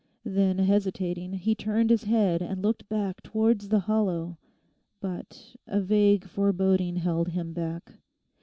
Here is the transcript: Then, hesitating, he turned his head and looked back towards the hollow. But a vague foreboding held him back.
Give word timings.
Then, 0.25 0.57
hesitating, 0.57 1.33
he 1.33 1.53
turned 1.53 1.91
his 1.91 2.05
head 2.05 2.41
and 2.41 2.63
looked 2.63 2.89
back 2.89 3.21
towards 3.21 3.69
the 3.69 3.81
hollow. 3.81 4.39
But 4.99 5.55
a 5.67 5.79
vague 5.79 6.25
foreboding 6.27 6.95
held 6.95 7.27
him 7.27 7.53
back. 7.53 7.93